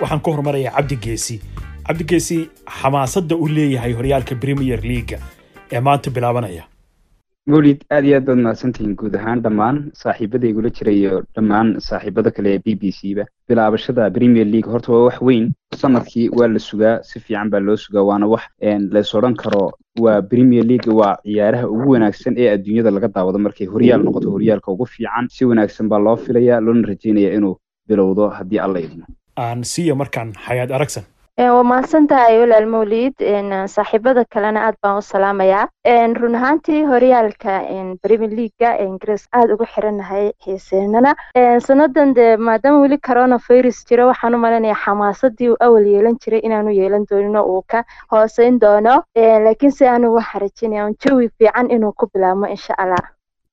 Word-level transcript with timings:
waxaan 0.00 0.20
ka 0.24 0.30
hormarayaa 0.30 0.74
cabdi 0.76 0.96
geesi. 0.96 1.36
Xamaasadda 2.80 3.36
u 3.36 3.46
leeyahay 3.48 3.92
horyaalka 3.98 4.34
premier 4.42 4.80
leaga 4.90 5.18
ee 5.72 5.80
maanta 5.80 6.10
bilaabanaya. 6.10 6.64
Mawlid 7.52 7.80
aad 7.90 8.04
iyo 8.04 8.16
aad 8.18 8.26
baad 8.28 8.38
mahadsantihiin 8.44 8.94
guud 9.00 9.14
ahaan. 9.16 9.40
Dhammaan 9.44 9.76
saaxiibadaygula 10.00 10.70
jira 10.78 10.92
iyo 10.92 11.22
dhammaan 11.34 11.68
saaxiibada 11.80 12.30
kale 12.36 12.48
ee 12.54 12.58
b 12.64 12.74
b 12.80 12.92
c 12.98 13.14
ba 13.16 13.24
bilaabashada 13.48 14.10
premier 14.16 14.44
league 14.46 14.70
horta 14.72 14.92
waa 14.92 15.04
wax 15.08 15.18
weyn. 15.28 15.46
Sanadkii 15.82 16.28
waa 16.38 16.48
la 16.54 16.58
sugaa 16.58 16.96
si 17.02 17.20
fiican 17.20 17.48
baa 17.50 17.60
loo 17.60 17.76
sugaa 17.76 18.04
waana 18.08 18.26
wax 18.34 18.42
lays 18.94 19.14
odhan 19.14 19.34
karo. 19.42 19.72
Waa 20.04 20.20
premier 20.22 20.64
league 20.70 20.92
waa 21.00 21.16
ciyaaraha 21.24 21.66
ugu 21.74 21.90
wanaagsan 21.94 22.34
ee 22.38 22.48
adduunyada 22.54 22.90
laga 22.90 23.08
daawado 23.08 23.38
markay 23.38 23.66
horyaal 23.66 24.02
noqoto 24.04 24.28
horyaalka 24.34 24.68
ugu 24.72 24.86
fiican. 24.86 25.24
Si 25.30 25.44
wanaagsan 25.44 25.88
baa 25.88 25.98
loo 26.06 26.16
filaya 26.16 26.60
loona 26.60 26.88
rajeynaya 26.92 27.32
inuu 27.38 27.56
bilowdo 27.88 28.28
haddii 28.28 28.58
alla 28.66 28.80
idmo 28.80 29.06
aan 29.44 29.64
siiya 29.64 29.94
markaan 29.94 30.32
xayaad 30.46 30.70
aragsan. 30.78 31.04
Waa 31.38 31.62
mahadsantahay 31.70 32.38
walaal 32.42 32.66
mawlid 32.66 33.14
saaxiibada 33.74 34.24
kalena 34.34 34.60
aad 34.66 34.76
baan 34.82 34.96
u 34.98 35.02
salaamayaa. 35.08 35.68
Run 36.20 36.34
ahaantii 36.38 36.80
horyaalka 36.90 37.52
premier 38.02 38.30
leaga 38.38 38.70
ingiriis 38.84 39.28
aada 39.32 39.54
ugu 39.54 39.66
xiranahay 39.74 40.24
xiiseenana 40.44 41.12
sanadan 41.66 42.14
dee 42.16 42.36
maadaama 42.48 42.80
weli 42.84 42.98
coronavirus 43.08 43.78
jiro 43.90 44.06
waxaan 44.10 44.34
u 44.34 44.38
malaynayaa 44.46 44.80
xamaasadii 44.84 45.48
uu 45.52 45.56
awal 45.66 45.86
yeelan 45.92 46.18
jiray 46.24 46.40
inaanu 46.48 46.70
yeelan 46.80 47.06
doonino 47.10 47.42
uu 47.52 47.62
ka 47.70 47.84
hooseyn 48.12 48.58
doono. 48.64 48.96
Laakiin 49.44 49.72
si 49.78 49.86
aanu 49.86 50.14
waxa 50.18 50.38
rajinaya 50.44 50.90
jawi 51.06 51.30
fiican 51.38 51.70
inuu 51.70 51.92
ku 51.92 52.10
bilaabmo 52.14 52.46
insha 52.56 52.74
allah. 52.78 53.04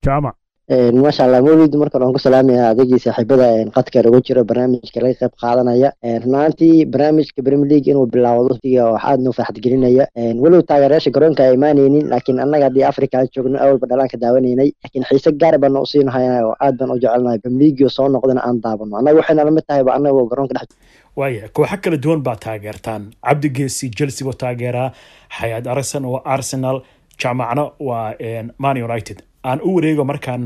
Jaamac 0.06 0.36
maasha 0.70 1.24
allah 1.26 1.42
mawlid 1.46 1.70
markan 1.78 2.02
waan 2.02 2.14
ku 2.14 2.18
salaamaya 2.20 2.74
adigii 2.74 2.98
saaxiibada 2.98 3.70
qadka 3.70 4.02
ugu 4.10 4.20
jiro 4.26 4.41
barnaamijka 4.44 4.98
laga 4.99 5.13
qayb 5.21 5.34
qaadanaya. 5.41 5.90
Runaantii 6.02 6.85
barnaamijka 6.90 7.44
premier 7.46 7.70
league 7.70 7.88
inuu 7.94 8.08
bilaawdo 8.10 8.49
waqtiga 8.58 8.90
wax 8.93 9.04
aad 9.05 9.20
noo 9.21 9.32
farxad 9.38 9.62
gelinaya 9.62 10.08
weliba 10.41 10.63
taageerayaasha 10.70 11.12
garoonka 11.13 11.43
ay 11.46 11.54
imaanaynin 11.54 12.10
laakiin 12.10 12.40
annaga 12.41 12.66
haddii 12.66 12.84
africa 12.84 13.13
aan 13.20 13.27
joogno 13.36 13.58
awalba 13.62 13.86
dhalaanka 13.88 14.18
daawanaynay. 14.18 14.70
Laakiin 14.84 15.05
xiise 15.10 15.32
gaar 15.41 15.55
baan 15.62 15.77
u 15.77 15.86
oo 15.86 16.55
aad 16.60 16.76
baan 16.80 16.91
u 16.91 16.98
jecelnahay. 17.04 17.40
Premier 17.40 17.62
league 17.62 17.90
soo 17.90 18.08
noqdana 18.10 18.41
aan 18.48 18.58
daabano 18.62 18.98
annaga 18.98 19.18
waxay 19.21 19.36
nala 19.36 19.52
mid 19.52 19.66
tahay 19.70 19.84
ba 19.84 19.93
annagoo 19.98 20.26
garoonka 20.32 20.54
dhex 20.58 20.70
waaya 21.16 21.46
kooxo 21.54 21.77
kala 21.84 21.98
duwan 21.98 22.21
baa 22.26 22.36
taageertaan. 22.46 23.13
Cabdi 23.21 23.49
geesi 23.58 23.90
chelsea 23.98 24.26
buu 24.26 24.34
taageeraa 24.34 24.90
xayaad 25.38 25.68
arsenal 25.68 26.10
waa 26.18 26.26
arsenal 26.26 26.82
jaamacna 27.21 27.63
waa 27.80 28.18
man 28.58 28.77
united 28.88 29.21
aan 29.49 29.60
u 29.68 29.76
wareego 29.76 30.04
markaan 30.12 30.43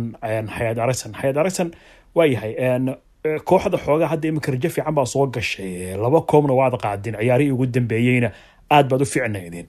xayaad 0.56 0.80
aragsan. 0.86 1.12
Xayaad 1.20 1.38
aragsan 1.42 1.70
waa 2.16 2.26
yahay 2.34 2.54
kooxda 3.50 3.78
xoogaa 3.86 4.08
hadda 4.14 4.28
iminka 4.28 4.52
rajo 4.52 4.70
fiican 4.76 4.96
baa 4.96 5.06
soo 5.06 5.28
gashay. 5.28 5.96
Laba 6.04 6.22
koobna 6.32 6.54
waad 6.60 6.76
qaadin 6.84 7.16
ciyaarihii 7.20 7.52
ugu 7.56 7.66
dambeeyeyna 7.76 8.30
aad 8.76 8.86
baad 8.90 9.02
u 9.02 9.06
ficnaydeen 9.06 9.68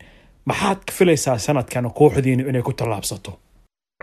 maxaad 0.49 0.81
filaysaa 0.99 1.39
sanadkan 1.39 1.91
kooxdiina 2.01 2.43
inay 2.51 2.63
ku 2.63 2.73
tallaabsato? 2.73 3.33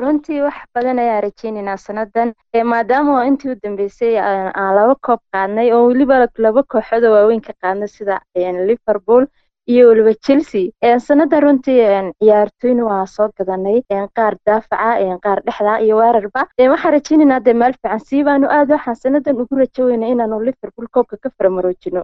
Runtii 0.01 0.41
wax 0.45 0.57
badan 0.75 0.99
ayaa 0.99 1.21
rajeynaynaa 1.21 1.77
sanadan 1.77 2.33
maadaama 2.71 3.25
intii 3.29 3.51
u 3.51 3.55
dambeysay 3.63 4.13
aan 4.19 4.75
laba 4.75 4.95
koob 5.05 5.19
qaadnay 5.33 5.71
oo 5.73 5.87
weliba 5.89 6.15
laba 6.45 6.61
kooxoodoo 6.73 7.11
waaweyn 7.15 7.41
ka 7.41 7.53
qaadnay 7.61 7.87
sida 7.87 8.21
liverpool 8.69 9.25
iyo 9.67 9.87
weliba 9.89 10.13
chelsea. 10.25 10.71
Sanada 10.99 11.39
runtii 11.39 11.79
ciyaartoyna 12.19 12.83
waa 12.85 13.05
soo 13.05 13.29
gadanay. 13.37 13.81
Qaar 14.15 14.35
daafaca 14.45 15.17
qaar 15.23 15.39
dhexda 15.45 15.79
iyo 15.81 15.97
weerarba. 15.97 16.47
Waxaan 16.59 16.93
rajeynaynaa 16.93 17.39
dee 17.39 17.53
meel 17.53 17.73
fiican 17.81 17.99
sii 17.99 18.23
baanu 18.23 18.47
aad 18.49 18.69
waxaan 18.71 18.95
sanadan 18.95 19.35
ugu 19.41 19.55
rajoweyna 19.55 20.07
inaanu 20.07 20.39
liverpool 20.39 20.87
koobka 20.91 21.17
ka 21.17 21.29
faramaroojino. 21.37 22.03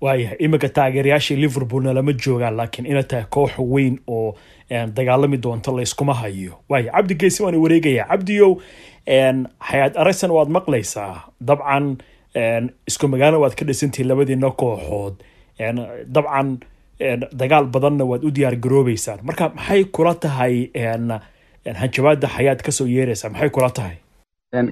Waayahay 0.00 0.36
iminka 0.38 0.68
taageerayaashii 0.68 1.36
liverpoolna 1.36 1.92
lama 1.94 2.12
joogaan 2.12 2.56
laakiin 2.56 2.86
ina 2.86 3.02
tahay 3.02 3.24
koox 3.30 3.52
weyn 3.58 3.98
oo 4.06 4.34
dagaalami 4.70 5.36
doonto 5.36 5.76
layskuma 5.76 6.14
hayo. 6.14 6.52
Waaya 6.68 6.92
cabdi 6.92 7.14
geesi 7.14 7.42
waan 7.42 7.54
cabdiyow 8.08 8.56
xayaad 9.06 9.96
aragsan 9.96 10.30
waad 10.30 10.48
maqlaysaa. 10.48 11.20
Dabcan 11.40 11.96
isku 12.88 13.08
magaalo 13.08 13.40
waad 13.40 13.54
ka 13.54 13.64
dhisantihiin 13.64 14.08
labadiina 14.08 14.50
kooxood. 14.50 15.14
Dabcan 16.12 16.58
dagaal 17.40 17.66
badanna 17.74 18.04
waad 18.04 18.24
u 18.24 18.30
diyaar 18.30 18.56
garoobeysaan 18.56 19.18
marka 19.22 19.48
maxay 19.56 19.84
kula 19.84 20.14
tahay 20.14 20.54
hanjabaada 21.82 22.28
xayaad 22.28 22.60
ka 22.62 22.72
soo 22.72 22.86
yeeraysaa? 22.86 23.30
Maxay 23.30 23.50
kula 23.50 23.70
tahay? 23.70 23.96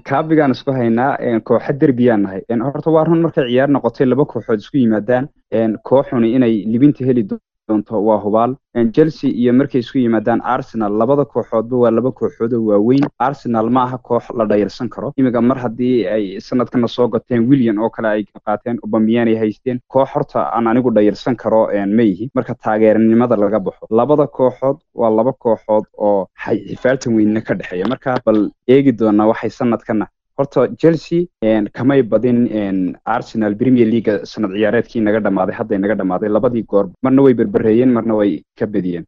Kaabigaan 0.08 0.50
isku 0.54 0.72
haynaa 0.72 1.16
kooxa 1.44 1.72
derbiyaan 1.80 2.22
nahay. 2.22 2.40
Horta 2.64 2.90
waa 2.90 3.04
run 3.04 3.20
markay 3.22 3.46
ciyaar 3.48 3.68
noqotay 3.68 4.06
laba 4.06 4.24
kooxood 4.24 4.58
isku 4.60 4.76
yimaadaan. 4.78 5.28
Kooxuni 5.88 6.32
inay 6.36 6.64
libinta 6.72 7.04
heli 7.04 7.22
doonto 7.72 8.04
waa 8.08 8.18
hubaal. 8.24 8.54
Chelsea 8.94 9.30
iyo 9.30 9.52
markay 9.52 9.80
isku 9.80 9.98
yimaadaan 9.98 10.40
arsenal 10.54 10.92
labada 11.00 11.24
kooxoodba 11.24 11.76
waa 11.82 11.90
laba 11.90 12.10
kooxood 12.12 12.52
oo 12.54 12.64
waaweyn. 12.70 13.04
Arsenal 13.18 13.70
ma 13.70 13.82
aha 13.84 13.98
koox 13.98 14.30
la 14.38 14.44
dhayalsan 14.46 14.88
karo. 14.88 15.12
Iminka 15.16 15.40
mar 15.40 15.58
haddii 15.64 16.06
ay 16.14 16.24
sanadkana 16.40 16.88
soo 16.88 17.08
gateen 17.08 17.48
william 17.48 17.78
oo 17.78 17.90
kale 17.90 18.08
ay 18.08 18.24
qaateen 18.46 18.78
obamiyan 18.86 19.28
ay 19.28 19.36
haysteen 19.42 19.80
koox 19.88 20.08
horta 20.14 20.40
aan 20.56 20.66
anigu 20.66 20.90
dhayalsan 20.96 21.36
karo 21.36 21.66
ma 21.98 22.04
marka 22.34 22.54
taageeranimada 22.64 23.36
laga 23.36 23.60
baxo. 23.60 23.86
Labada 23.90 24.26
kooxood 24.26 24.78
waa 24.94 25.10
laba 25.10 25.32
kooxood 25.32 25.84
oo 25.98 26.26
xifaaltan 26.44 27.14
weynna 27.16 27.40
ka 27.40 27.54
dhexeeya. 27.54 27.86
Marka 27.92 28.16
bal 28.26 28.50
eegi 28.68 28.92
doonaa 28.92 29.26
waxay 29.32 29.50
sanadkana 29.50 30.06
horta 30.36 30.68
chelsea 30.80 31.26
kamay 31.72 32.02
badin 32.02 32.96
arsenal 33.04 33.54
premier 33.54 33.86
leaga 33.86 34.14
sanad 34.26 34.50
ciyaareedkii 34.58 35.00
naga 35.08 35.20
dhamaaday 35.26 35.54
hadday 35.60 35.78
naga 35.78 35.94
dhamaaday 36.00 36.28
labadii 36.28 36.62
goor 36.72 36.88
marna 37.02 37.22
way 37.22 37.34
berbereeyeen 37.34 37.92
marna 37.92 38.14
way 38.14 38.42
ka 38.58 38.66
bediyeen. 38.66 39.04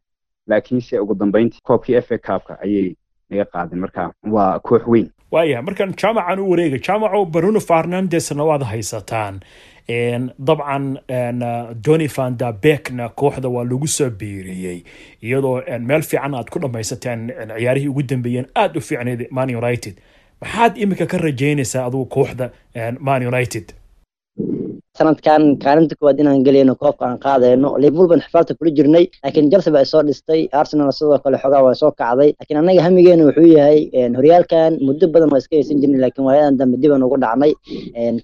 Laakiinse 0.47 0.99
ugu 0.99 1.15
dambeyntii 1.15 1.61
koobkii 1.63 1.95
f 2.01 2.11
a 2.11 2.17
cupka 2.17 2.59
ayay 2.63 2.95
naga 3.29 3.45
qaadeen. 3.45 3.79
Marka 3.79 4.11
waa 4.35 4.59
koox 4.59 4.83
weyn. 4.87 5.09
Waayahay 5.31 5.63
markaan 5.65 5.93
jaamacan 6.01 6.39
u 6.39 6.49
wareega 6.51 6.77
jaamaco 6.87 7.25
bruno 7.25 7.59
fernandesna 7.59 8.43
waad 8.45 8.63
haysataan. 8.63 9.39
Dabcan 10.47 10.85
doni 11.85 12.07
vanda 12.07 12.51
bekna 12.53 13.09
kooxda 13.09 13.49
waa 13.49 13.63
lagu 13.63 13.87
soo 13.87 14.09
biiriyey. 14.09 14.83
Iyadoo 15.23 15.61
meel 15.79 16.01
fiican 16.01 16.33
aad 16.35 16.49
ku 16.49 16.59
dhamaysateen 16.59 17.31
ciyaarihii 17.57 17.87
ugu 17.89 18.03
dambeeyeen 18.03 18.45
aada 18.55 18.79
u 18.79 18.81
fiicneyd 18.81 19.27
man 19.31 19.55
united 19.55 19.95
maxaad 20.41 20.77
iminka 20.83 21.05
ka 21.11 21.17
rajeynaysaa 21.17 21.85
adugu 21.85 22.05
kooxda 22.05 22.49
man 22.99 23.27
united 23.27 23.65
sanadkan 24.99 25.41
kaalinta 25.63 25.95
koowaad 25.99 26.19
inaan 26.23 26.43
gelayno 26.47 26.73
koobka 26.81 27.03
aan 27.09 27.17
qaadayno 27.25 27.69
liverpool 27.83 28.21
xifaalta 28.25 28.53
kula 28.59 28.71
jirnay 28.77 29.05
laakiin 29.23 29.49
chelsea 29.51 29.71
baa 29.75 29.83
soo 29.91 30.01
dhistay 30.07 30.41
arsenal 30.59 30.91
sidoo 30.97 31.17
kale 31.23 31.37
xogaa 31.43 31.61
waa 31.65 31.73
soo 31.81 31.91
kacday 32.01 32.29
laakiin 32.39 32.57
annaga 32.61 32.81
hamigeena 32.87 33.23
wuxuu 33.27 33.47
yahay 33.57 33.79
horyaalkan 34.19 34.71
muddo 34.87 35.05
badan 35.13 35.29
waa 35.33 35.41
iska 35.43 35.55
haysan 35.59 35.81
jirnay 35.81 35.99
laakiin 36.03 36.25
waayadan 36.29 36.57
dambe 36.59 36.77
dib 36.83 36.91
aan 36.95 37.03
ugu 37.07 37.17
dhacnay 37.25 37.51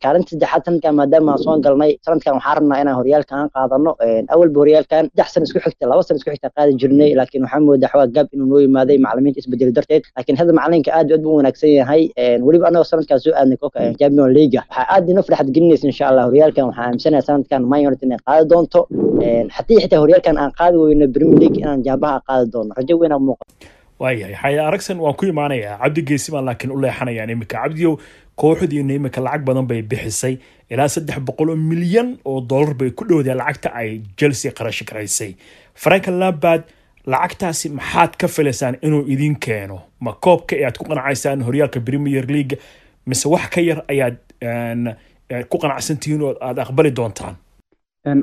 kaalinta 0.04 0.30
saddexaad 0.34 0.64
sanadkan 0.68 0.94
maadaama 1.00 1.31
aan 1.34 1.42
soo 1.46 1.56
galnay 1.66 1.92
sanadkan 2.06 2.34
waxaan 2.38 2.56
rabnaa 2.60 2.80
inaan 2.84 2.98
horyaalkan 3.02 3.38
aan 3.42 3.50
qaadano 3.56 3.92
awalba 4.34 4.58
horyaalkan 4.64 5.04
saddex 5.12 5.28
san 5.34 5.44
isku 5.48 5.60
xigta 5.66 5.86
laba 5.92 6.02
san 6.08 6.16
isku 6.20 6.30
xigta 6.34 6.50
qaadi 6.58 6.72
jirnay 6.81 7.10
laakiin 7.20 7.44
waxaa 7.46 7.62
moodaa 7.68 7.92
xogaa 7.94 8.10
gaab 8.16 8.28
inuu 8.36 8.48
noo 8.52 8.60
yimaaday 8.66 8.98
macalimiinta 9.06 9.40
isbedeli 9.44 9.74
darteed 9.78 10.04
laakiin 10.16 10.38
hadda 10.42 10.54
macalinka 10.60 10.92
aad 10.98 11.08
aad 11.16 11.22
buu 11.26 11.36
wanaagsan 11.40 11.72
yahay 11.80 12.02
weliba 12.48 12.66
annagoo 12.70 12.88
sanadkan 12.94 13.20
soo 13.26 13.34
aadnay 13.42 13.58
koobka 13.62 13.80
champion 14.02 14.30
league 14.38 14.58
waxaa 14.62 14.86
aad 14.96 15.06
inoo 15.14 15.24
farxad 15.28 15.50
gelinaysa 15.56 15.86
insha 15.92 16.06
allah 16.12 16.26
horyaalkan 16.62 16.68
waxaan 16.68 16.86
aaminsanaya 16.88 17.22
sanadkan 17.22 17.62
man 17.70 17.80
united 17.88 18.04
inay 18.08 18.20
qaadi 18.28 18.46
doonto. 18.50 18.88
Haddii 19.56 19.80
xitaa 19.84 20.00
horyaalkan 20.00 20.38
aan 20.38 20.52
qaadi 20.60 20.78
weyno 20.78 21.08
premier 21.14 21.40
league 21.40 21.58
inaan 21.62 21.84
jaabaha 21.84 22.22
qaadi 22.28 22.52
doono. 22.54 22.74
Rajo 22.78 22.98
weyn 23.02 23.12
aan 23.12 23.22
muuqato 23.22 23.54
waayahay 24.00 24.36
xaya 24.42 24.68
aragsan 24.68 24.98
waan 25.00 25.16
ku 25.16 25.26
imaanayaa 25.26 25.78
cabdi 25.81 26.02
geesi 26.02 26.31
baan 26.31 26.46
laakiin 26.46 26.72
u 26.72 26.81
leexanayaan 26.81 27.30
iminka. 27.30 27.58
Cabdiyow 27.63 27.94
kooxdiina 28.36 28.94
iminka 28.94 29.22
lacag 29.22 29.44
badan 29.46 29.68
bay 29.68 29.81
bixisay. 29.81 30.38
Ilaa 30.69 30.88
saddex 30.88 31.19
boqol 31.28 31.50
oo 31.50 31.56
milyan 31.56 32.18
oo 32.25 32.42
dollar 32.42 32.74
bay 32.74 32.92
ku 32.92 33.06
dhowdeen 33.06 33.38
lacagta 33.38 33.69
ay 33.74 34.02
chelsea 34.18 34.52
qarash 34.52 34.84
garaysay. 34.90 35.36
Franka 35.75 36.12
labad 36.12 36.64
lacagtaasi 37.06 37.69
maxaad 37.69 38.18
ka 38.18 38.28
filaysaan 38.28 38.75
inuu 38.81 39.06
idin 39.07 39.36
keeno? 39.36 39.81
Ma 40.00 40.14
koobka 40.14 40.56
ayaad 40.56 40.78
ku 40.78 40.86
qanacaysaan 40.90 41.42
horyaalka 41.46 41.80
premier 41.81 42.25
league? 42.25 42.57
Mise 43.06 43.25
wax 43.30 43.50
ka 43.54 43.62
yar 43.62 43.84
ayaad 43.90 44.18
ku 45.51 45.57
qanacsantihiin 45.63 46.22
oo 46.28 46.33
aada 46.48 46.62
aqbali 46.66 46.92
doontaan. 47.00 47.36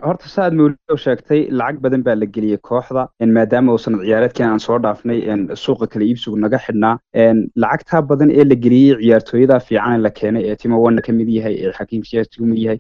Horta 0.07 0.27
saaad 0.35 0.53
mawlido 0.59 0.97
sheegtay 1.05 1.41
lacag 1.59 1.77
badan 1.85 2.03
baa 2.07 2.15
la 2.23 2.27
geliyey 2.37 2.59
kooxda. 2.69 3.03
Maadaama 3.37 3.73
uu 3.75 3.79
sanad 3.85 4.01
ciyaareedkan 4.09 4.49
aan 4.53 4.61
soo 4.67 4.79
dhaafnay 4.85 5.19
suuqa 5.65 5.87
kale 5.93 6.05
iibsigu 6.09 6.37
naga 6.45 6.59
xidhnaa. 6.65 6.95
Lacagtaa 7.65 8.03
badan 8.11 8.31
ee 8.41 8.45
la 8.51 8.57
geliyey 8.65 8.97
ciyaartooyada 9.03 9.61
fiican 9.69 10.03
la 10.07 10.11
keenay 10.19 10.43
ee 10.51 10.57
timo 10.63 10.83
wana 10.85 11.01
ka 11.07 11.13
yahay 11.39 11.55
ee 11.65 11.73
xakiim 11.79 12.03
siyaasi 12.11 12.37
ka 12.41 12.47
yahay 12.65 12.79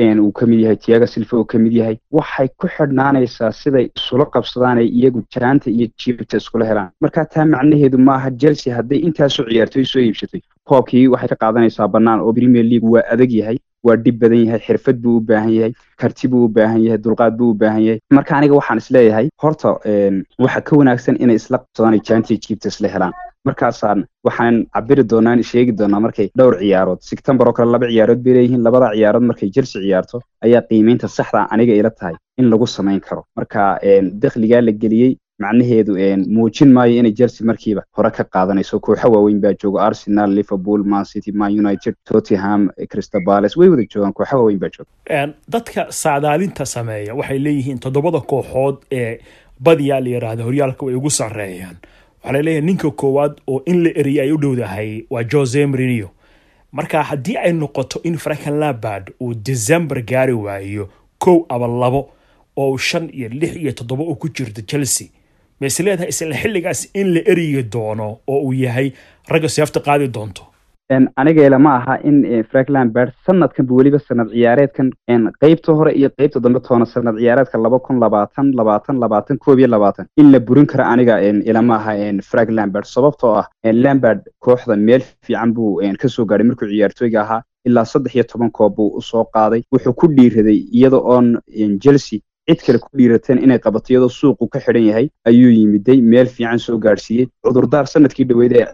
ee 0.00 0.14
uu 0.24 0.30
ka 0.38 0.46
yahay 0.46 0.76
tiaga 0.84 1.06
silfa 1.14 1.34
uu 1.40 1.44
ka 1.52 1.58
yahay 1.78 1.96
waxay 2.18 2.48
ku 2.60 2.66
xidhnaanaysaa 2.76 3.50
siday 3.62 3.86
isula 3.98 4.24
qabsadaan 4.34 4.78
iyagu 4.86 5.20
jaanta 5.34 5.66
iyo 5.70 5.86
jiibta 6.00 6.36
iskula 6.36 6.64
helaan. 6.70 6.90
Marka 7.02 7.24
taa 7.34 7.44
macnaheedu 7.54 7.98
maaha 7.98 8.30
chelsea 8.42 8.74
hadday 8.78 8.98
intaasoo 9.08 9.44
ciyaartooy 9.50 9.84
soo 9.92 10.00
iibsatay 10.06 10.40
koobkii 10.68 11.08
waxay 11.12 11.28
ka 11.32 11.36
qaadanaysaa 11.42 11.88
bannaan 11.88 12.20
oo 12.20 12.32
premier 12.32 12.64
league 12.64 12.88
waa 12.94 13.04
adag 13.14 13.32
yahay 13.40 13.56
waa 13.86 13.96
dhib 14.04 14.18
badan 14.22 14.44
yahay 14.46 14.60
xirfad 14.66 14.96
buu 15.04 15.16
u 15.18 15.20
baahan 15.30 15.52
yahay 15.58 15.72
karti 16.00 16.28
buu 16.28 16.44
u 16.44 16.48
baahan 16.56 16.82
yahay 16.84 16.98
dulqaad 17.04 17.36
buu 17.38 17.50
u 17.50 17.54
baahan 17.62 17.82
yahay. 17.86 18.00
Marka 18.16 18.36
aniga 18.36 18.54
waxaan 18.60 18.78
is 18.82 18.90
leeyahay 18.96 19.26
horta 19.42 19.68
waxa 20.44 20.60
ka 20.68 20.76
wanaagsan 20.80 21.16
inay 21.22 21.36
isla 21.40 21.58
qabsadaan 21.62 22.00
janti 22.08 22.36
jibta 22.44 22.68
isla 22.68 22.88
helaan. 22.94 23.12
Markaasaan 23.48 24.04
waxaan 24.26 24.56
cabiri 24.74 25.02
doonaa 25.10 25.42
sheegi 25.50 25.72
doonaa 25.80 26.00
markay 26.06 26.28
dhowr 26.38 26.54
ciyaarood. 26.60 27.00
Sectembar 27.10 27.48
oo 27.48 27.52
kale 27.58 27.70
laba 27.72 27.86
ciyaarood 27.92 28.20
bay 28.24 28.32
leeyihiin 28.36 28.62
labada 28.66 28.92
ciyaarood 28.96 29.24
markay 29.30 29.48
chelsea 29.54 29.80
ciyaarto 29.84 30.20
ayaa 30.44 30.62
qiimeynta 30.68 31.08
saxda 31.08 31.46
aniga 31.54 31.72
ila 31.80 31.90
tahay 31.90 32.14
in 32.40 32.50
lagu 32.52 32.66
samayn 32.66 33.00
karo. 33.00 33.22
Marka 33.36 33.78
dakhligaa 34.24 34.60
la 34.66 34.72
geliyey 34.82 35.16
macnaheedu 35.40 35.92
muujin 36.36 36.72
maayo 36.72 36.94
inay 37.00 37.12
chelsea 37.12 37.46
markiiba 37.46 37.82
hore 37.96 38.10
ka 38.10 38.24
qaadanayso. 38.24 38.80
Kooxo 38.80 39.08
waaweyn 39.12 39.40
baa 39.40 39.52
jooga 39.62 39.82
arsenal 39.82 40.30
liverpool 40.30 40.84
man 40.84 41.04
city 41.04 41.32
man 41.32 41.52
united 41.58 41.94
tottenham 42.04 42.70
crystal 42.90 43.22
palace. 43.24 43.56
Way 43.58 43.68
wada 43.68 43.82
joogaan 43.92 44.12
kooxo 44.12 44.36
waaweyn 44.36 44.58
baa 44.58 44.68
jooga. 44.68 45.34
Dadka 45.48 45.86
saadaalinta 45.92 46.66
sameeya 46.66 47.14
waxay 47.14 47.38
leeyihiin 47.38 47.78
toddobada 47.78 48.20
kooxood 48.20 48.76
ee 48.92 49.18
badiyaa 49.60 50.00
la 50.00 50.08
yidhaahda 50.08 50.44
horyaalka 50.44 50.86
way 50.86 50.94
ugu 50.94 51.10
sarreeyaan. 51.10 51.76
Waxaa 52.22 52.32
la 52.32 52.42
leeyahay 52.42 52.66
ninka 52.66 52.90
koowaad 52.90 53.40
oo 53.46 53.62
in 53.66 53.82
la 53.84 53.90
eriyay 54.00 54.26
ay 54.26 54.32
u 54.32 54.38
dhowdahay 54.38 55.04
waa 55.10 55.22
jose 55.24 55.66
mourinho. 55.66 56.08
Marka 56.72 57.02
haddii 57.02 57.36
ay 57.36 57.52
noqoto 57.52 58.00
in 58.04 58.16
frankan 58.18 58.58
labard 58.58 59.10
uu 59.20 59.34
december 59.34 60.02
gaari 60.02 60.32
waayo 60.32 60.88
kow 61.18 61.44
aba 61.48 61.66
labo 61.66 62.10
oo 62.56 62.76
shan 62.76 63.08
iyo 63.12 63.28
lix 63.28 63.56
iyo 63.56 63.72
toddoba 63.72 64.02
uu 64.04 64.14
ku 64.16 64.28
jirto 64.28 64.62
chelsea 64.62 65.08
ma 65.60 65.66
is 65.70 65.78
leedahay 65.86 66.08
isla 66.14 66.36
xilligaas 66.42 66.80
in 67.00 67.08
la 67.14 67.20
eriyi 67.32 67.62
doono 67.74 68.08
oo 68.34 68.40
uu 68.46 68.52
yahay 68.64 68.88
ragga 69.32 69.48
seefta 69.56 69.80
qaadi 69.88 70.08
doonto. 70.16 70.42
Anigeela 71.20 71.58
ma 71.64 71.72
aha 71.78 71.94
in 72.08 72.16
frank 72.50 72.68
lambert 72.76 73.12
sanadkanba 73.26 73.72
weliba 73.78 73.98
sanad 74.08 74.28
ciyaareedkan 74.34 74.88
qeybta 75.42 75.74
hore 75.78 75.92
iyo 76.00 76.08
qeybta 76.18 76.40
dambe 76.44 76.60
toona 76.68 76.86
sanad 76.94 77.16
ciyaareedka 77.20 77.58
laba 77.66 77.78
kun 77.78 78.00
labaatan 78.04 78.46
labaatan 78.60 78.98
labaatan 79.02 79.38
koob 79.44 79.58
iyo 79.62 79.68
labaatan. 79.74 80.06
In 80.16 80.32
la 80.32 80.40
burin 80.40 80.66
karo 80.66 80.84
aniga 80.92 81.20
ilama 81.50 81.74
aha 81.76 81.92
frank 82.30 82.50
lambert. 82.50 82.86
Sababtoo 82.94 83.34
ah 83.40 83.46
lambert 83.64 84.22
kooxda 84.44 84.76
meel 84.76 85.02
fiican 85.26 85.52
buu 85.54 85.78
ka 86.02 86.08
soo 86.08 86.24
gaadhay 86.24 86.46
markuu 86.50 86.66
ciyaartooyga 86.72 87.20
ahaa. 87.22 87.42
Ilaa 87.66 87.84
saddex 87.84 88.14
iyo 88.14 88.24
toban 88.24 88.50
koob 88.50 88.74
buu 88.76 88.88
u 88.98 89.02
soo 89.02 89.24
qaaday. 89.34 89.62
Wuxuu 89.72 89.92
ku 89.94 90.06
dhiiraday 90.16 90.58
iyada 90.72 90.96
oon 90.96 91.38
chelsea 91.82 92.18
cid 92.50 92.60
kale 92.66 92.78
ku 92.84 92.88
dhiirateen 92.98 93.38
inay 93.46 93.58
qabato 93.64 93.92
iyadoo 93.94 94.08
suuqu 94.20 94.48
ka 94.52 94.58
xidhan 94.66 94.84
yahay 94.90 95.06
ayuu 95.30 95.50
yimiday. 95.58 95.98
Meel 96.12 96.26
fiican 96.36 96.58
soo 96.66 96.78
gaadhsiiyey. 96.84 97.26
Cudurdaar 97.46 97.86
sannadkii 97.94 98.24
dhaweyd 98.30 98.52
ee 98.60 98.66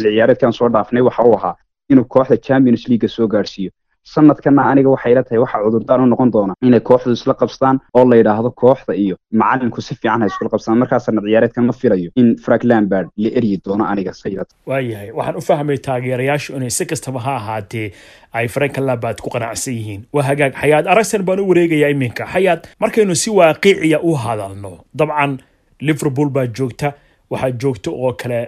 ciyaareedkan 0.00 0.52
soo 0.58 0.68
dhaafnay 0.74 1.02
waxa 1.08 1.22
uu 1.28 1.34
ahaa 1.38 1.54
inuu 1.92 2.04
kooxda 2.14 2.36
champions 2.46 2.88
leaga 2.90 3.08
soo 3.16 3.26
gaadhsiiyo 3.34 3.70
sanadkana 4.12 4.62
aniga 4.70 4.88
waxay 4.94 5.12
ila 5.12 5.22
tahay 5.26 5.38
waxa 5.44 5.58
cudurdaan 5.64 6.00
u 6.04 6.06
noqon 6.12 6.30
doona 6.34 6.54
inay 6.66 6.80
kooxdu 6.88 7.12
isla 7.18 7.34
qabstaan 7.42 7.76
oo 7.98 8.04
la 8.10 8.16
yidhaahdo 8.20 8.50
kooxda 8.62 8.92
iyo 9.04 9.16
macalinku 9.40 9.80
si 9.86 9.94
fiican 9.94 10.20
ha 10.22 10.26
iskula 10.26 10.50
qabstaan 10.54 10.78
markaa 10.82 11.00
sanad 11.00 11.24
ma 11.68 11.72
filayo 11.72 12.10
in 12.20 12.36
frank 12.44 12.62
lambard 12.64 13.08
la 13.16 13.28
eryi 13.38 13.56
doono 13.64 13.84
aniga 13.92 14.12
saylat 14.12 14.48
waayahay 14.66 15.10
waxaan 15.18 15.36
u 15.36 15.40
fahmay 15.48 15.78
taageerayaashu 15.86 16.50
inay 16.56 16.70
si 16.70 16.84
kastaba 16.86 17.20
ha 17.26 17.32
ahaatee 17.40 17.88
ay 18.32 18.46
frank 18.48 18.76
lambard 18.88 19.18
ku 19.24 19.30
qanacsan 19.30 19.74
yihiin. 19.78 20.00
Waa 20.12 20.22
hagaag. 20.28 20.52
Xayaad 20.62 20.86
aragsan 20.92 21.22
baan 21.26 21.40
u 21.40 21.48
wareegayaa 21.48 21.90
iminka. 21.94 22.24
Xayaad 22.34 22.60
markaynu 22.82 23.14
si 23.22 23.30
waaqiciya 23.30 23.98
u 24.02 24.14
hadalno 24.24 24.72
dabcan 24.98 25.38
liverpool 25.80 26.28
baa 26.36 26.46
joogta. 26.46 26.92
Waxaa 27.30 27.50
joogta 27.62 27.90
oo 27.90 28.12
kale 28.12 28.40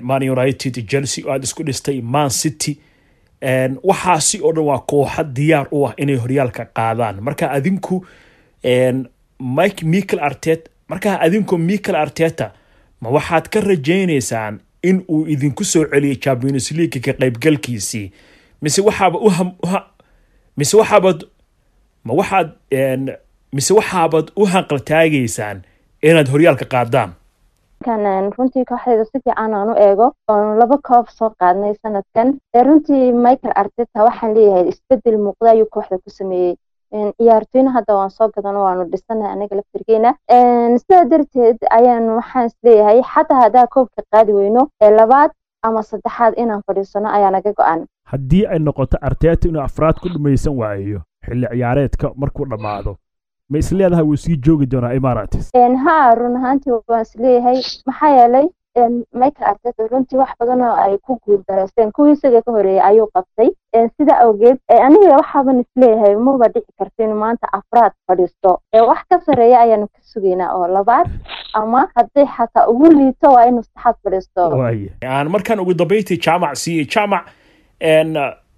man 0.00 0.22
united 0.34 0.74
chelsea 0.90 1.24
oo 1.26 1.32
aada 1.32 1.44
isku 1.44 1.62
dhistay 1.62 2.00
man 2.02 2.30
city 2.30 2.72
waxaasi 3.82 4.40
oo 4.42 4.52
dhan 4.52 4.64
waa 4.64 4.78
kooxa 4.90 5.24
diyaar 5.24 5.66
u 5.72 5.86
ah 5.86 5.92
inay 5.96 6.16
horyaalka 6.16 6.64
qaadaan. 6.76 7.20
Marka 7.20 7.50
adinku 7.50 8.04
mike 9.40 9.84
michael 9.84 10.20
artet 10.22 10.68
markaa 10.88 11.18
adinku 11.20 11.58
michael 11.58 11.96
arteta 11.96 12.52
ma 13.00 13.08
waxaad 13.10 13.48
ka 13.48 13.60
rajaynaysaan 13.60 14.60
in 14.82 15.04
uu 15.08 15.26
idinku 15.26 15.64
soo 15.64 15.84
celiyo 15.90 16.14
champions 16.14 16.70
league 16.72 17.00
ka 17.00 17.12
qaybgalkiisii? 17.12 18.10
Mise 18.62 18.80
waxaaba 18.82 19.18
mise 20.56 20.76
waxaabad 20.76 21.24
ma 22.04 22.12
waxaad 22.14 22.48
mise 23.52 23.72
waxaabad 23.74 24.30
u 24.36 24.46
hanqaltaagaysaan 24.46 25.62
inaad 26.02 26.28
horyaalka 26.32 26.64
qaadaan 26.64 27.10
runtii 27.84 28.64
kooxdeeda 28.64 29.04
si 29.04 29.18
fiican 29.24 29.54
aan 29.54 29.68
u 29.70 29.74
eego 29.76 30.12
oonu 30.28 30.58
laba 30.58 30.78
koob 30.82 31.08
soo 31.08 31.30
qaadnay 31.40 31.74
sanadkan. 31.82 32.38
Runtii 32.66 33.12
michael 33.12 33.52
arteta 33.54 34.04
waxaan 34.04 34.34
leeyahay 34.34 34.68
isbeddel 34.68 35.18
muuqda 35.18 35.50
ayuu 35.50 35.66
kooxda 35.70 35.98
ku 35.98 36.10
sameeyey. 36.10 36.56
Ciyaartoyna 37.18 37.70
hadda 37.70 37.94
waan 37.94 38.10
soo 38.10 38.28
gadan 38.28 38.56
waanu 38.56 38.84
dhisanay 38.90 39.28
anaga 39.32 39.56
laftirkeena 39.56 40.14
sidaa 40.78 41.04
darteed 41.04 41.56
ayaan 41.70 42.08
waxaan 42.18 42.46
is 42.46 42.56
leeyahay 42.64 43.02
xataa 43.02 43.40
haddaa 43.40 43.66
koobka 43.66 44.02
qaadi 44.12 44.32
weyno 44.32 44.68
ee 44.82 44.90
labaad 44.90 45.30
ama 45.62 45.82
saddexaad 45.82 46.34
inaan 46.36 46.62
fadhiisano 46.66 47.08
ayaa 47.08 47.30
naga 47.30 47.52
go-an. 47.52 47.86
Haddii 48.04 48.46
ay 48.46 48.58
noqoto 48.58 48.98
arteta 49.00 49.48
inuu 49.48 49.62
afraad 49.62 49.94
ku 50.02 50.08
dhamaysan 50.08 50.56
waayo 50.58 51.00
xilli 51.26 51.46
ciyaareedka 51.52 52.12
markuu 52.16 52.46
dhammaado 52.50 52.96
ma 53.50 53.58
is 53.58 53.72
leedahay 53.72 54.04
wuu 54.04 54.16
sii 54.16 54.36
joogi 54.36 54.66
doonaa 54.66 54.92
imarates 54.94 55.50
ha 55.84 56.14
run 56.14 56.36
ahaantii 56.36 56.72
waan 56.88 57.02
is 57.02 57.14
leeyahay. 57.16 57.58
Maxaa 57.86 58.08
yeelay 58.18 58.46
michael 59.12 59.48
arteta 59.50 59.86
runtii 59.90 60.16
wax 60.18 60.30
badan 60.40 60.60
oo 60.62 60.74
ay 60.84 60.98
ku 60.98 61.18
guuldareysteen 61.26 61.92
kuwii 61.92 62.12
isaga 62.12 62.42
ka 62.42 62.52
horeeyay 62.52 62.80
ayuu 62.88 63.06
qabtay. 63.14 63.48
Sida 63.96 64.18
awgeed 64.18 64.58
aniga 64.68 65.16
waxaaban 65.16 65.60
is 65.60 65.66
leeyahay 65.76 66.16
maba 66.16 66.48
dhici 66.48 66.72
karto 66.78 67.04
inuu 67.04 67.16
maanta 67.18 67.46
afraad 67.52 67.92
fadhiisto. 68.06 68.60
Wax 68.88 68.98
ka 69.10 69.20
sareeya 69.26 69.60
ayaanu 69.60 69.86
ka 69.86 69.98
sugaynaa 70.02 70.52
oo 70.54 70.66
labaad 70.68 71.06
ama 71.54 71.88
hadday 71.94 72.26
xataa 72.36 72.66
ugu 72.68 72.90
liito 72.92 73.28
waa 73.32 73.46
inuu 73.46 73.62
saxaad 73.62 73.94
fadhiisto. 74.04 74.42
Aan 75.04 75.28
markaan 75.30 75.60
ugu 75.60 75.74
dambayntii 75.74 76.16
jaamac 76.18 76.54
siiyey. 76.56 76.84
Jaamac 76.86 77.24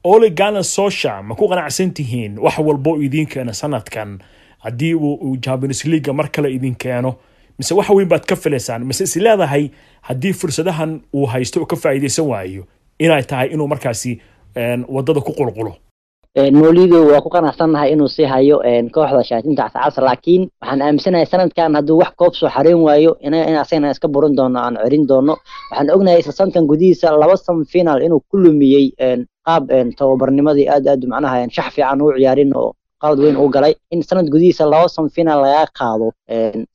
ole 0.05 0.31
gana 0.31 0.63
sosha 0.63 1.23
ma 1.23 1.35
ku 1.35 1.49
qanacsan 1.49 1.91
tihiin 1.91 2.39
wax 2.39 2.59
walbo 2.59 2.97
idiin 2.97 3.27
keena 3.27 3.53
sanadkan 3.53 4.19
haddii 4.65 4.95
uu 4.95 5.37
champions 5.45 5.85
leaga 5.85 6.13
mar 6.13 6.29
kale 6.35 6.49
idin 6.57 6.75
keeno 6.75 7.15
mise 7.59 7.75
wax 7.75 7.89
weyn 7.91 8.09
baad 8.09 8.25
ka 8.31 8.37
filaysaan 8.37 8.85
mise 8.87 9.05
is 9.05 9.15
haddii 10.09 10.33
fursadahan 10.33 11.01
uu 11.15 11.27
haysto 11.27 11.61
oo 11.61 11.67
ka 11.67 11.77
faa'iidaysan 11.77 12.27
waayo 12.27 12.63
inay 12.99 13.23
tahay 13.23 13.49
inuu 13.55 13.69
markaasi 13.69 14.21
waddada 14.89 15.21
ku 15.21 15.33
qulqulo. 15.33 15.73
Molido 16.53 17.07
waa 17.11 17.21
ku 17.21 17.31
qanacsannahay 17.31 17.93
inuu 17.93 18.09
sii 18.09 18.25
hayo 18.25 18.57
kooxda 18.95 19.25
shaatinta 19.25 19.63
cascasa 19.71 20.03
laakiin 20.03 20.43
waxaan 20.61 20.83
aaminsanahay 20.83 21.27
sanadkan 21.27 21.75
hadduu 21.75 21.99
wax 21.99 22.13
koob 22.17 22.35
soo 22.35 22.49
xareyn 22.49 22.79
waayo 22.87 23.17
in 23.21 23.35
asagana 23.35 23.91
iska 23.91 24.09
burin 24.09 24.37
doono 24.37 24.59
aan 24.61 24.77
cerin 24.85 25.07
doono. 25.09 25.35
Waxaan 25.71 25.91
ognahay 25.91 26.21
isla 26.21 26.33
gudihiisa 26.71 27.11
laba 27.19 27.37
sam 27.37 27.65
final 27.65 28.03
inuu 28.03 28.21
ku 28.31 28.37
lumiyey 28.39 28.93
qaab 29.47 29.65
tababarnimadii 29.99 30.69
aad 30.69 30.87
aad 30.89 31.03
macnaha 31.13 31.49
shax 31.51 31.75
fiican 31.75 32.03
uu 32.03 32.13
ciyaarin 32.19 32.53
oo 32.57 32.73
qalad 33.03 33.19
weyn 33.25 33.37
uu 33.43 33.49
galay 33.57 33.75
in 33.95 34.01
sanad 34.09 34.27
gudihiisa 34.35 34.65
laba 34.73 34.89
sam 34.95 35.07
final 35.17 35.39
lagaa 35.45 35.67
qaado. 35.79 36.09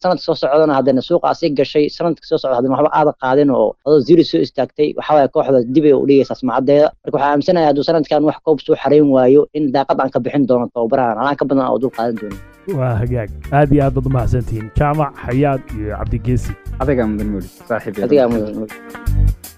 Sanadka 0.01 0.23
soo 0.27 0.35
socdana 0.41 0.73
haddana 0.77 1.01
suuqaasi 1.09 1.45
gashay 1.59 1.85
sanadka 1.97 2.23
soo 2.29 2.37
socda 2.43 2.69
waxba 2.73 2.89
aada 2.99 3.11
qaadin 3.23 3.49
oo 3.59 3.67
adoo 3.85 3.99
ziri 4.07 4.23
soo 4.31 4.41
istaagtay 4.45 4.87
waxawaaye 4.99 5.27
kooxda 5.35 5.59
dib 5.75 5.85
ay 5.89 5.93
u 6.01 6.05
dhigaysaa 6.09 6.37
sumcadeeda 6.41 6.87
marka 7.03 7.15
waxaa 7.17 7.29
aaminsanahay 7.31 7.67
hadduu 7.69 7.85
sanadkan 7.89 8.21
wax 8.29 8.37
koob 8.45 8.59
soo 8.65 8.75
xareyn 8.83 9.07
waayo 9.15 9.41
in 9.57 9.63
daaqad 9.75 9.97
aan 10.01 10.11
ka 10.15 10.19
bixin 10.25 10.43
doono 10.49 10.65
tababarahan 10.73 11.17
alaan 11.21 11.35
ka 11.39 11.45
badan 11.49 11.67
oo 11.71 11.77
dul 11.83 11.93
qaadan 11.97 12.15
doono. 12.21 12.37
Waa 12.79 12.93
hagaag. 13.01 13.29
Aad 13.57 13.69
iyo 13.75 13.81
aad 13.85 13.93
baad 13.95 14.05
umahadsantihiin 14.11 14.67
jaamac 14.79 15.11
xayaad 15.25 15.61
iyo 15.79 15.91
cabdigeesi 15.99 16.51
adigaa 16.81 17.07
mudan 17.11 17.27
muli 17.33 17.47
saaxiib 17.69 17.95
adigaa 18.07 18.27
mudan 18.31 19.52